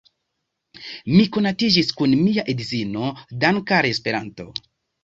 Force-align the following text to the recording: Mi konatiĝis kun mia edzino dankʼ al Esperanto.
Mi 1.11 1.19
konatiĝis 1.35 1.93
kun 2.01 2.17
mia 2.25 2.47
edzino 2.55 3.13
dankʼ 3.45 3.79
al 3.81 3.91
Esperanto. 3.95 4.53